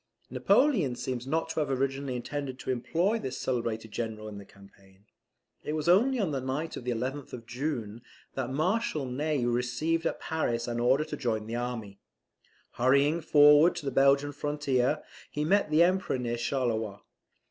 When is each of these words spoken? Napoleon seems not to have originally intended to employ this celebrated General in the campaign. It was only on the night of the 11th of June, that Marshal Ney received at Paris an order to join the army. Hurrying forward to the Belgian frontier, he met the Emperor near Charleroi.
Napoleon 0.31 0.95
seems 0.95 1.27
not 1.27 1.49
to 1.49 1.59
have 1.59 1.69
originally 1.69 2.15
intended 2.15 2.57
to 2.57 2.71
employ 2.71 3.19
this 3.19 3.37
celebrated 3.37 3.91
General 3.91 4.27
in 4.29 4.39
the 4.39 4.45
campaign. 4.45 5.05
It 5.63 5.73
was 5.73 5.87
only 5.87 6.17
on 6.19 6.31
the 6.31 6.41
night 6.41 6.75
of 6.75 6.85
the 6.85 6.89
11th 6.89 7.33
of 7.33 7.45
June, 7.45 8.01
that 8.33 8.49
Marshal 8.49 9.05
Ney 9.05 9.45
received 9.45 10.07
at 10.07 10.19
Paris 10.19 10.67
an 10.67 10.79
order 10.79 11.03
to 11.05 11.15
join 11.15 11.45
the 11.45 11.55
army. 11.55 11.99
Hurrying 12.77 13.21
forward 13.21 13.75
to 13.75 13.85
the 13.85 13.91
Belgian 13.91 14.31
frontier, 14.31 15.03
he 15.29 15.45
met 15.45 15.69
the 15.69 15.83
Emperor 15.83 16.17
near 16.17 16.37
Charleroi. 16.37 17.01